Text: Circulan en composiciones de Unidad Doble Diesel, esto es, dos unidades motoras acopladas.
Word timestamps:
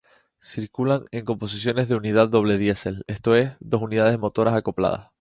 Circulan 0.39 1.05
en 1.11 1.25
composiciones 1.25 1.87
de 1.87 1.93
Unidad 1.93 2.27
Doble 2.29 2.57
Diesel, 2.57 3.03
esto 3.05 3.35
es, 3.35 3.51
dos 3.59 3.83
unidades 3.83 4.17
motoras 4.17 4.55
acopladas. 4.55 5.09